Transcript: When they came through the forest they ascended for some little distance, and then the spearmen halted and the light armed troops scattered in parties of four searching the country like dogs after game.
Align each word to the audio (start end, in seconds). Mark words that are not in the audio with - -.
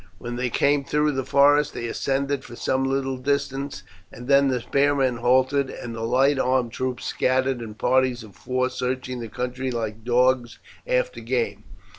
When 0.17 0.35
they 0.35 0.49
came 0.49 0.83
through 0.83 1.11
the 1.11 1.23
forest 1.23 1.75
they 1.75 1.85
ascended 1.85 2.43
for 2.43 2.55
some 2.55 2.85
little 2.85 3.17
distance, 3.17 3.83
and 4.11 4.27
then 4.27 4.47
the 4.47 4.59
spearmen 4.61 5.17
halted 5.17 5.69
and 5.69 5.93
the 5.93 6.01
light 6.01 6.39
armed 6.39 6.71
troops 6.71 7.05
scattered 7.05 7.61
in 7.61 7.75
parties 7.75 8.23
of 8.23 8.35
four 8.35 8.71
searching 8.71 9.19
the 9.19 9.29
country 9.29 9.69
like 9.69 10.03
dogs 10.03 10.57
after 10.87 11.19
game. 11.21 11.65